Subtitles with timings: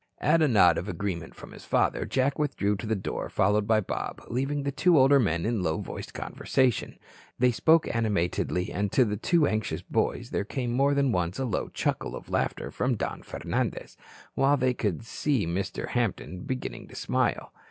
[0.17, 3.81] At a nod of agreement from his father, Jack withdrew to the door, followed by
[3.81, 6.97] Bob, leaving the two older men in low voiced conversation.
[7.37, 11.69] They spoke animatedly, and to the anxious boys there came more than once a low
[11.69, 13.95] chuckle of laughter from Don Fernandez
[14.33, 15.89] while they could see Mr.
[15.89, 17.53] Hampton beginning to smile.